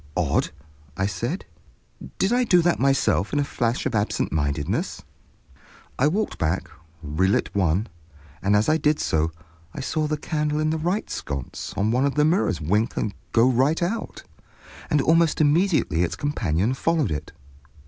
"Odd," 0.17 0.49
I 0.97 1.05
said. 1.05 1.45
"Did 2.17 2.33
I 2.33 2.43
do 2.43 2.63
that 2.63 2.79
myself 2.79 3.33
in 3.33 3.39
a 3.39 3.43
flash 3.43 3.85
of 3.85 3.93
absent 3.93 4.31
mindedness?" 4.31 5.03
I 5.99 6.07
walked 6.07 6.39
back, 6.39 6.71
relit 7.03 7.53
one, 7.53 7.85
and 8.41 8.55
as 8.55 8.67
I 8.67 8.77
did 8.77 8.99
so 8.99 9.31
I 9.75 9.79
saw 9.79 10.07
the 10.07 10.17
candle 10.17 10.59
in 10.59 10.71
the 10.71 10.79
right 10.79 11.07
sconce 11.07 11.75
of 11.77 11.87
one 11.93 12.07
of 12.07 12.15
the 12.15 12.25
mirrors 12.25 12.59
wink 12.59 12.97
and 12.97 13.13
go 13.31 13.47
right 13.47 13.83
out, 13.83 14.23
and 14.89 15.03
almost 15.03 15.39
immediately 15.39 16.01
its 16.01 16.15
companion 16.15 16.73
followed 16.73 17.11
it. 17.11 17.31